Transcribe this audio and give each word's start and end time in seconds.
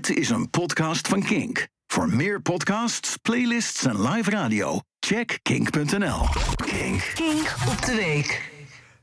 Dit 0.00 0.16
is 0.16 0.30
een 0.30 0.50
podcast 0.50 1.08
van 1.08 1.22
Kink. 1.22 1.68
Voor 1.86 2.08
meer 2.08 2.42
podcasts, 2.42 3.16
playlists 3.16 3.84
en 3.84 4.08
live 4.08 4.30
radio, 4.30 4.80
check 5.00 5.38
kink.nl. 5.42 6.26
Kink. 6.54 7.12
Kink 7.14 7.54
op 7.68 7.84
de 7.84 7.94
week. 7.94 8.50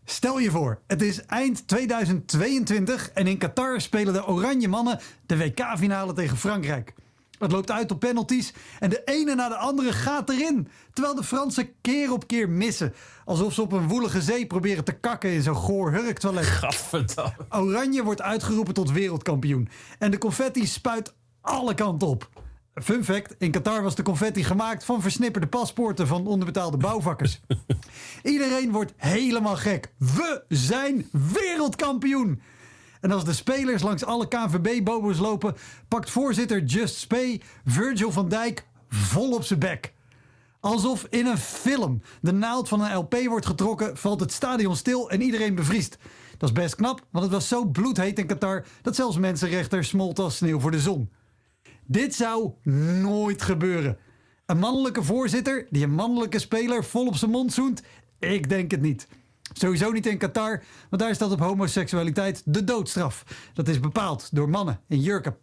Stel 0.06 0.40
je 0.40 0.52
voor, 0.52 0.82
het 0.88 1.02
is 1.02 1.26
eind 1.26 1.68
2022 1.68 3.10
en 3.10 3.28
in 3.28 3.38
Qatar 3.38 3.82
spelen 3.82 4.14
de 4.14 4.28
Oranje 4.28 4.68
Mannen 4.68 5.00
de 5.26 5.38
WK-finale 5.38 6.14
tegen 6.14 6.38
Frankrijk. 6.38 6.94
Het 7.38 7.52
loopt 7.52 7.72
uit 7.72 7.92
op 7.92 8.00
penalties 8.00 8.54
en 8.80 8.90
de 8.90 9.02
ene 9.06 9.36
na 9.36 9.50
de 9.50 9.56
andere 9.56 9.94
gaat 9.94 10.30
erin. 10.30 10.68
Terwijl 10.94 11.16
de 11.16 11.24
Fransen 11.24 11.70
keer 11.82 12.12
op 12.12 12.28
keer 12.28 12.50
missen. 12.50 12.94
Alsof 13.26 13.54
ze 13.54 13.62
op 13.62 13.72
een 13.72 13.88
woelige 13.88 14.22
zee 14.22 14.48
proberen 14.48 14.84
te 14.84 14.92
kakken 14.92 15.30
in 15.30 15.42
zo'n 15.42 15.56
goor 15.56 15.92
hurktoilet. 15.92 16.46
Gadverdamme. 16.46 17.46
Oranje 17.50 18.04
wordt 18.04 18.22
uitgeroepen 18.22 18.74
tot 18.74 18.92
wereldkampioen. 18.92 19.70
En 20.00 20.12
de 20.12 20.18
confetti 20.18 20.66
spuit 20.66 21.14
alle 21.42 21.74
kanten 21.74 22.08
op. 22.08 22.30
Fun 22.84 23.04
fact, 23.04 23.36
in 23.38 23.52
Qatar 23.52 23.84
was 23.84 23.96
de 23.96 24.04
confetti 24.04 24.44
gemaakt 24.44 24.84
van 24.84 25.02
versnipperde 25.02 25.48
paspoorten 25.48 26.08
van 26.08 26.28
onderbetaalde 26.28 26.78
bouwvakkers. 26.78 27.40
Iedereen 28.24 28.72
wordt 28.72 28.94
helemaal 28.96 29.56
gek. 29.56 29.94
We 29.98 30.44
zijn 30.48 31.10
wereldkampioen! 31.12 32.42
En 33.02 33.12
als 33.12 33.26
de 33.26 33.34
spelers 33.34 33.82
langs 33.82 34.04
alle 34.04 34.28
KNVB-bobo's 34.28 35.18
lopen, 35.18 35.56
pakt 35.88 36.10
voorzitter 36.10 36.64
Just 36.64 36.96
Spee 36.96 37.42
Virgil 37.66 38.12
van 38.12 38.30
Dijk 38.30 38.66
vol 38.90 39.34
op 39.34 39.44
zijn 39.44 39.60
bek. 39.60 39.94
Alsof 40.60 41.08
in 41.10 41.26
een 41.26 41.38
film 41.38 42.02
de 42.22 42.32
naald 42.34 42.68
van 42.68 42.82
een 42.82 42.96
LP 42.96 43.16
wordt 43.26 43.46
getrokken, 43.46 43.98
valt 43.98 44.20
het 44.20 44.32
stadion 44.32 44.76
stil 44.76 45.10
en 45.10 45.22
iedereen 45.22 45.56
bevriest. 45.56 45.98
Dat 46.38 46.50
is 46.50 46.56
best 46.56 46.76
knap, 46.76 47.06
want 47.12 47.24
het 47.24 47.34
was 47.34 47.48
zo 47.48 47.66
bloedheet 47.66 48.20
in 48.20 48.28
Qatar 48.28 48.66
dat 48.82 48.96
zelfs 48.96 49.18
mensenrechter 49.18 49.84
smolt 49.84 50.20
als 50.20 50.38
sneeuw 50.38 50.60
voor 50.60 50.72
de 50.72 50.80
zon. 50.80 51.10
Dit 51.86 52.16
zou 52.16 52.52
nooit 53.02 53.42
gebeuren. 53.42 53.98
Een 54.46 54.60
mannelijke 54.60 55.04
voorzitter 55.04 55.68
die 55.70 55.84
een 55.84 55.94
mannelijke 55.94 56.40
speler 56.40 56.84
vol 56.84 57.08
op 57.08 57.16
zijn 57.16 57.32
mond 57.32 57.54
zoent? 57.54 57.82
Ik 58.20 58.50
denk 58.50 58.72
het 58.72 58.82
niet. 58.82 59.08
Sowieso 59.58 59.92
niet 59.92 60.06
in 60.06 60.18
Qatar, 60.18 60.64
want 60.90 61.02
daar 61.02 61.16
staat 61.16 61.32
op 61.32 61.40
homoseksualiteit 61.40 62.42
de 62.46 62.64
doodstraf. 62.64 63.24
Dat 63.54 63.68
is 63.68 63.80
bepaald 63.80 64.30
door 64.32 64.50
mannen 64.50 64.80
in 64.88 65.00
jurken. 65.00 65.38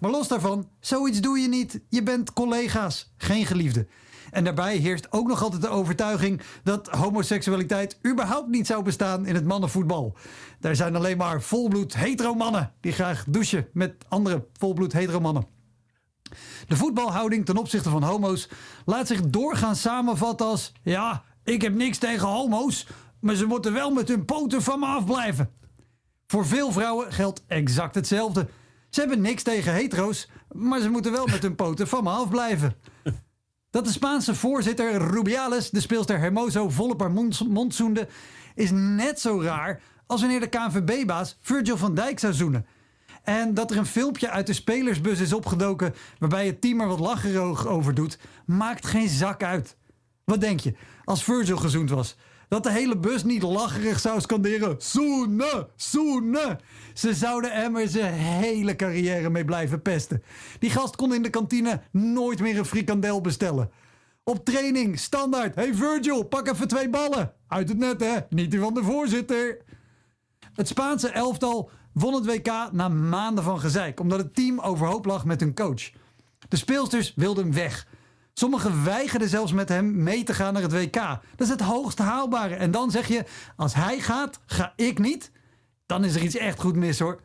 Maar 0.00 0.10
los 0.10 0.28
daarvan, 0.28 0.68
zoiets 0.80 1.20
doe 1.20 1.38
je 1.38 1.48
niet. 1.48 1.80
Je 1.88 2.02
bent 2.02 2.32
collega's, 2.32 3.12
geen 3.16 3.46
geliefde. 3.46 3.86
En 4.30 4.44
daarbij 4.44 4.76
heerst 4.76 5.12
ook 5.12 5.28
nog 5.28 5.42
altijd 5.42 5.62
de 5.62 5.68
overtuiging 5.68 6.40
dat 6.62 6.88
homoseksualiteit 6.88 7.98
überhaupt 8.06 8.48
niet 8.48 8.66
zou 8.66 8.82
bestaan 8.82 9.26
in 9.26 9.34
het 9.34 9.44
mannenvoetbal. 9.44 10.16
Daar 10.60 10.76
zijn 10.76 10.96
alleen 10.96 11.16
maar 11.16 11.42
volbloed 11.42 11.94
hetero 11.94 12.34
mannen 12.34 12.72
die 12.80 12.92
graag 12.92 13.24
douchen 13.28 13.68
met 13.72 13.94
andere 14.08 14.46
volbloed 14.52 14.92
hetero 14.92 15.20
mannen. 15.20 15.46
De 16.68 16.76
voetbalhouding 16.76 17.44
ten 17.44 17.56
opzichte 17.56 17.90
van 17.90 18.02
homo's 18.02 18.48
laat 18.84 19.06
zich 19.06 19.20
doorgaan 19.20 19.76
samenvatten 19.76 20.46
als: 20.46 20.72
ja, 20.82 21.24
ik 21.44 21.62
heb 21.62 21.74
niks 21.74 21.98
tegen 21.98 22.28
homo's, 22.28 22.86
maar 23.22 23.34
ze 23.34 23.46
moeten 23.46 23.72
wel 23.72 23.90
met 23.90 24.08
hun 24.08 24.24
poten 24.24 24.62
van 24.62 24.80
me 24.80 24.86
afblijven. 24.86 25.50
Voor 26.26 26.46
veel 26.46 26.72
vrouwen 26.72 27.12
geldt 27.12 27.44
exact 27.46 27.94
hetzelfde. 27.94 28.48
Ze 28.90 29.00
hebben 29.00 29.20
niks 29.20 29.42
tegen 29.42 29.72
hetero's, 29.72 30.28
maar 30.52 30.80
ze 30.80 30.90
moeten 30.90 31.12
wel 31.12 31.26
met 31.26 31.42
hun 31.42 31.54
poten 31.54 31.88
van 31.88 32.04
me 32.04 32.10
afblijven. 32.10 32.74
Dat 33.70 33.84
de 33.84 33.92
Spaanse 33.92 34.34
voorzitter 34.34 35.10
Rubiales 35.10 35.70
de 35.70 35.80
speelster 35.80 36.18
Hermoso 36.18 36.68
volop 36.68 37.00
haar 37.00 37.10
mond, 37.48 37.74
zoende, 37.74 38.08
is 38.54 38.70
net 38.72 39.20
zo 39.20 39.42
raar 39.42 39.80
als 40.06 40.20
wanneer 40.20 40.40
de 40.40 40.48
KNVB-baas 40.48 41.38
Virgil 41.40 41.76
van 41.76 41.94
Dijk 41.94 42.18
zou 42.18 42.32
zoenen. 42.32 42.66
En 43.22 43.54
dat 43.54 43.70
er 43.70 43.76
een 43.76 43.86
filmpje 43.86 44.30
uit 44.30 44.46
de 44.46 44.52
spelersbus 44.52 45.20
is 45.20 45.32
opgedoken 45.32 45.94
waarbij 46.18 46.46
het 46.46 46.60
team 46.60 46.80
er 46.80 46.86
wat 46.86 47.00
lacherig 47.00 47.66
over 47.66 47.94
doet, 47.94 48.18
maakt 48.46 48.86
geen 48.86 49.08
zak 49.08 49.42
uit. 49.42 49.76
Wat 50.24 50.40
denk 50.40 50.60
je, 50.60 50.74
als 51.04 51.24
Virgil 51.24 51.56
gezoend 51.56 51.90
was? 51.90 52.16
Dat 52.52 52.62
de 52.62 52.70
hele 52.70 52.96
bus 52.96 53.24
niet 53.24 53.42
lacherig 53.42 54.00
zou 54.00 54.20
scanderen. 54.20 54.74
Zoenen, 54.78 55.68
zoenen. 55.76 56.58
Ze 56.94 57.14
zouden 57.14 57.52
hem 57.52 57.76
er 57.76 57.88
zijn 57.88 58.14
hele 58.14 58.76
carrière 58.76 59.30
mee 59.30 59.44
blijven 59.44 59.82
pesten. 59.82 60.22
Die 60.58 60.70
gast 60.70 60.96
kon 60.96 61.14
in 61.14 61.22
de 61.22 61.30
kantine 61.30 61.80
nooit 61.90 62.40
meer 62.40 62.58
een 62.58 62.64
frikandel 62.64 63.20
bestellen. 63.20 63.70
Op 64.24 64.44
training, 64.44 64.98
standaard. 64.98 65.54
Hey 65.54 65.74
Virgil, 65.74 66.22
pak 66.22 66.48
even 66.48 66.68
twee 66.68 66.88
ballen. 66.88 67.32
Uit 67.48 67.68
het 67.68 67.78
net 67.78 68.00
hè, 68.00 68.16
niet 68.28 68.50
die 68.50 68.60
van 68.60 68.74
de 68.74 68.82
voorzitter. 68.82 69.58
Het 70.54 70.68
Spaanse 70.68 71.08
elftal 71.08 71.70
won 71.92 72.14
het 72.14 72.26
WK 72.26 72.72
na 72.72 72.88
maanden 72.88 73.44
van 73.44 73.60
gezeik, 73.60 74.00
omdat 74.00 74.18
het 74.18 74.34
team 74.34 74.60
overhoop 74.60 75.04
lag 75.04 75.24
met 75.24 75.40
hun 75.40 75.54
coach. 75.54 75.90
De 76.48 76.56
speelsters 76.56 77.12
wilden 77.16 77.44
hem 77.44 77.54
weg. 77.54 77.86
Sommigen 78.34 78.84
weigerden 78.84 79.28
zelfs 79.28 79.52
met 79.52 79.68
hem 79.68 80.02
mee 80.02 80.22
te 80.22 80.34
gaan 80.34 80.52
naar 80.52 80.62
het 80.62 80.72
WK. 80.72 80.94
Dat 80.94 81.20
is 81.36 81.48
het 81.48 81.60
hoogst 81.60 81.98
haalbare. 81.98 82.54
En 82.54 82.70
dan 82.70 82.90
zeg 82.90 83.08
je: 83.08 83.24
als 83.56 83.74
hij 83.74 84.00
gaat, 84.00 84.40
ga 84.46 84.72
ik 84.76 84.98
niet. 84.98 85.30
Dan 85.86 86.04
is 86.04 86.14
er 86.14 86.22
iets 86.22 86.36
echt 86.36 86.60
goed 86.60 86.76
mis 86.76 86.98
hoor. 86.98 87.20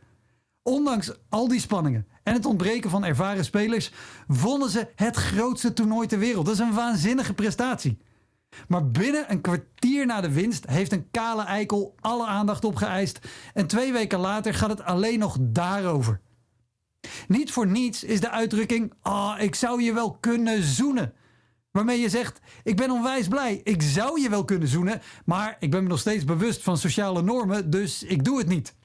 Ondanks 0.63 1.11
al 1.29 1.47
die 1.47 1.59
spanningen 1.59 2.07
en 2.23 2.33
het 2.33 2.45
ontbreken 2.45 2.89
van 2.89 3.05
ervaren 3.05 3.45
spelers, 3.45 3.91
wonnen 4.27 4.69
ze 4.69 4.87
het 4.95 5.15
grootste 5.15 5.73
toernooi 5.73 6.07
ter 6.07 6.19
wereld. 6.19 6.45
Dat 6.45 6.53
is 6.53 6.59
een 6.59 6.73
waanzinnige 6.73 7.33
prestatie. 7.33 7.97
Maar 8.67 8.91
binnen 8.91 9.31
een 9.31 9.41
kwartier 9.41 10.05
na 10.05 10.21
de 10.21 10.31
winst 10.31 10.67
heeft 10.69 10.91
een 10.91 11.11
kale 11.11 11.43
eikel 11.43 11.95
alle 11.99 12.25
aandacht 12.25 12.65
opgeëist. 12.65 13.19
En 13.53 13.67
twee 13.67 13.91
weken 13.91 14.19
later 14.19 14.53
gaat 14.53 14.69
het 14.69 14.83
alleen 14.83 15.19
nog 15.19 15.37
daarover. 15.39 16.21
Niet 17.27 17.51
voor 17.51 17.67
niets 17.67 18.03
is 18.03 18.19
de 18.19 18.29
uitdrukking: 18.29 18.93
Ah, 19.01 19.41
ik 19.41 19.55
zou 19.55 19.81
je 19.81 19.93
wel 19.93 20.17
kunnen 20.19 20.63
zoenen. 20.63 21.13
Waarmee 21.71 21.99
je 21.99 22.09
zegt: 22.09 22.39
Ik 22.63 22.75
ben 22.75 22.91
onwijs 22.91 23.27
blij, 23.27 23.61
ik 23.63 23.81
zou 23.81 24.21
je 24.21 24.29
wel 24.29 24.45
kunnen 24.45 24.67
zoenen, 24.67 25.01
maar 25.25 25.57
ik 25.59 25.71
ben 25.71 25.83
me 25.83 25.89
nog 25.89 25.99
steeds 25.99 26.23
bewust 26.23 26.63
van 26.63 26.77
sociale 26.77 27.21
normen, 27.21 27.69
dus 27.69 28.03
ik 28.03 28.23
doe 28.23 28.37
het 28.37 28.47
niet. 28.47 28.75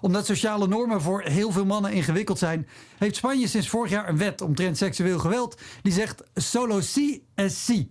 Omdat 0.00 0.26
sociale 0.26 0.68
normen 0.68 1.00
voor 1.00 1.22
heel 1.22 1.52
veel 1.52 1.64
mannen 1.64 1.92
ingewikkeld 1.92 2.38
zijn, 2.38 2.68
heeft 2.98 3.16
Spanje 3.16 3.48
sinds 3.48 3.68
vorig 3.68 3.90
jaar 3.90 4.08
een 4.08 4.18
wet 4.18 4.40
omtrent 4.40 4.76
seksueel 4.76 5.18
geweld 5.18 5.60
die 5.82 5.92
zegt: 5.92 6.22
Solo 6.34 6.80
si 6.80 7.24
es 7.34 7.64
si. 7.64 7.90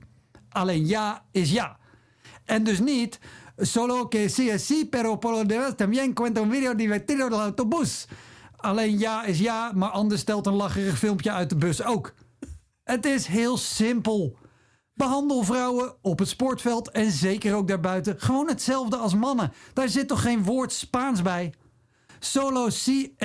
Alleen 0.50 0.86
ja 0.86 1.26
is 1.32 1.52
ja. 1.52 1.78
En 2.46 2.64
dus 2.64 2.80
niet 2.80 3.20
solo 3.58 4.10
que 4.10 4.30
sí 4.30 4.50
es 4.50 4.64
sí, 4.64 4.86
pero 4.86 5.20
por 5.20 5.32
lo 5.32 5.44
demás 5.44 5.76
también 5.76 6.14
cuenta 6.14 6.42
un 6.42 6.50
video 6.50 6.74
divertido 6.74 7.30
del 7.30 7.42
autobús. 7.42 8.08
Alleen 8.64 9.00
ja 9.00 9.24
is 9.24 9.40
ja, 9.40 9.72
maar 9.76 9.90
anders 9.90 10.22
stelt 10.22 10.46
een 10.46 10.54
lacherig 10.54 10.98
filmpje 10.98 11.32
uit 11.32 11.50
de 11.50 11.56
bus 11.56 11.84
ook. 11.84 12.14
Het 12.84 13.06
is 13.06 13.26
heel 13.26 13.58
simpel. 13.58 14.38
Behandel 14.94 15.44
vrouwen 15.44 15.96
op 16.02 16.20
het 16.20 16.28
sportveld 16.28 16.92
en 16.92 17.12
zeker 17.12 17.56
ook 17.56 17.68
daarbuiten 17.68 18.20
gewoon 18.20 18.48
hetzelfde 18.48 18.96
als 18.96 19.16
mannen. 19.16 19.54
Daar 19.74 19.90
zit 19.90 20.08
toch 20.08 20.22
geen 20.22 20.44
woord 20.44 20.72
Spaans 20.72 21.22
bij? 21.22 21.54
Solo 22.20 22.70
si. 22.70 23.16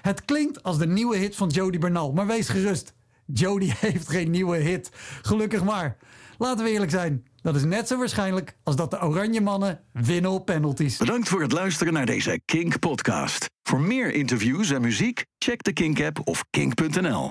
Het 0.00 0.24
klinkt 0.24 0.62
als 0.62 0.78
de 0.78 0.86
nieuwe 0.86 1.16
hit 1.16 1.36
van 1.36 1.48
Jody 1.48 1.78
Bernal, 1.78 2.12
maar 2.12 2.26
wees 2.26 2.48
gerust. 2.48 2.94
Jody 3.26 3.72
heeft 3.86 4.08
geen 4.08 4.30
nieuwe 4.30 4.56
hit. 4.56 4.90
Gelukkig 5.22 5.64
maar. 5.64 5.96
Laten 6.38 6.64
we 6.64 6.70
eerlijk 6.70 6.90
zijn. 6.90 7.24
Dat 7.42 7.56
is 7.56 7.64
net 7.64 7.88
zo 7.88 7.98
waarschijnlijk 7.98 8.56
als 8.62 8.76
dat 8.76 8.90
de 8.90 9.02
Oranje 9.02 9.40
Mannen 9.40 9.80
winnen 9.92 10.30
op 10.30 10.46
penalties. 10.46 10.96
Bedankt 10.96 11.28
voor 11.28 11.42
het 11.42 11.52
luisteren 11.52 11.92
naar 11.92 12.06
deze 12.06 12.40
Kink 12.44 12.78
podcast. 12.78 13.46
Voor 13.62 13.80
meer 13.80 14.14
interviews 14.14 14.70
en 14.70 14.80
muziek, 14.80 15.24
check 15.38 15.62
de 15.62 15.72
Kink 15.72 16.00
app 16.00 16.20
of 16.24 16.44
kink.nl. 16.50 17.22